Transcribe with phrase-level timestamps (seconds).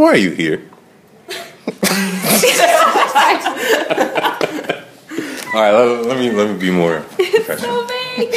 [0.00, 0.62] Why are you here?
[1.28, 1.34] All
[5.60, 7.86] right, let, let me let me be more professional.
[7.86, 8.34] So vague.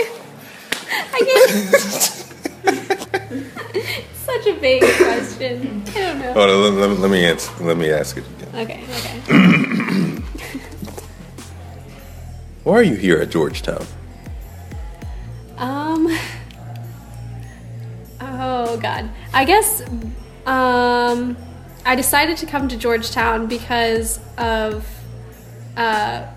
[1.14, 1.48] I can't.
[4.14, 5.84] Such a vague question.
[5.88, 6.34] I don't know.
[6.34, 7.50] Hold on, let, let, let me answer.
[7.64, 8.50] Let me ask it again.
[8.56, 9.22] Okay, okay.
[12.66, 13.86] Why are you here at Georgetown?
[15.56, 16.10] Um.
[18.20, 19.10] Oh God.
[19.32, 19.82] I guess.
[20.46, 21.38] Um.
[21.86, 24.88] I decided to come to Georgetown because of.
[25.76, 26.28] Uh,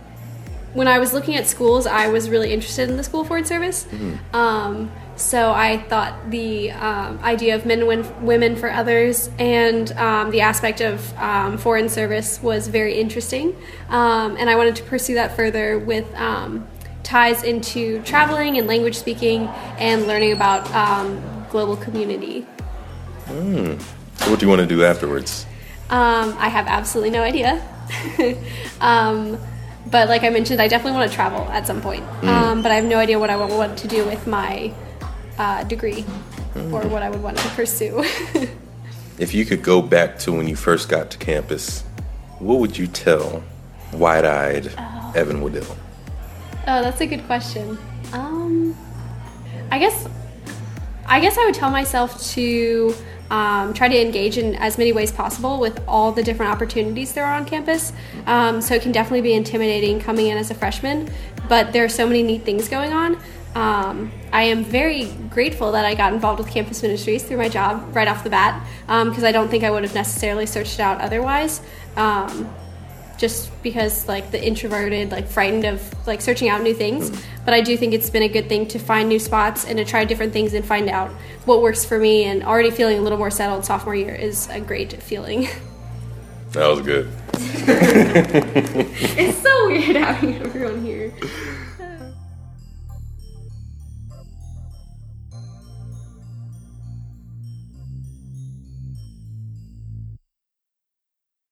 [0.73, 3.87] when I was looking at schools, I was really interested in the school foreign service.
[4.35, 9.91] Um, so I thought the um, idea of men and win- women for others and
[9.93, 13.57] um, the aspect of um, foreign service was very interesting.
[13.89, 16.67] Um, and I wanted to pursue that further with um,
[17.03, 19.47] ties into traveling and language speaking
[19.79, 22.47] and learning about um, global community.
[24.25, 25.47] What do you want to do afterwards?
[25.89, 27.63] Um, I have absolutely no idea.
[28.81, 29.39] um,
[29.91, 32.03] but like I mentioned, I definitely want to travel at some point.
[32.25, 34.73] Um, but I have no idea what I would want to do with my
[35.39, 36.05] uh, degree
[36.57, 38.05] or what I would want to pursue.
[39.19, 41.83] If you could go back to when you first got to campus,
[42.39, 43.43] what would you tell
[43.95, 44.67] wide-eyed
[45.17, 45.75] Evan Woodill?
[46.67, 47.79] Oh, that's a good question.
[48.13, 48.77] Um,
[49.71, 50.07] I guess,
[51.07, 52.95] I guess I would tell myself to
[53.31, 57.25] um, try to engage in as many ways possible with all the different opportunities there
[57.25, 57.93] are on campus.
[58.27, 61.11] Um, so it can definitely be intimidating coming in as a freshman,
[61.49, 63.19] but there are so many neat things going on.
[63.55, 67.97] Um, I am very grateful that I got involved with campus ministries through my job
[67.97, 71.01] right off the bat because I don't think I would have necessarily searched it out
[71.01, 71.63] otherwise.
[73.19, 77.09] Just because like the introverted like frightened of like searching out new things.
[77.09, 77.17] Hmm.
[77.45, 79.85] But i do think it's been a good thing to find new spots and to
[79.85, 81.11] try different things and find out
[81.45, 82.25] what works for me.
[82.25, 85.49] And already feeling a little more settled sophomore year is a great feeling.
[86.53, 87.11] That was good.
[87.35, 90.56] it's so weird having everyone here